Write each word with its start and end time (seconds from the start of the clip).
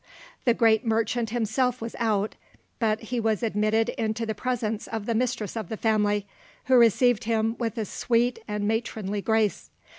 The 0.45 0.55
great 0.55 0.83
merchant 0.83 1.29
himself 1.29 1.79
was 1.79 1.95
out; 1.99 2.33
but 2.79 3.01
he 3.01 3.19
was 3.19 3.43
admitted 3.43 3.89
into 3.99 4.25
the 4.25 4.33
presence 4.33 4.87
of 4.87 5.05
the 5.05 5.13
mistress 5.13 5.55
of 5.55 5.69
the 5.69 5.77
family, 5.77 6.25
who 6.65 6.73
received 6.75 7.25
him 7.25 7.55
with 7.59 7.77
a 7.77 7.85
sweet 7.85 8.39
and 8.47 8.67
matronly 8.67 9.21
grace. 9.21 9.69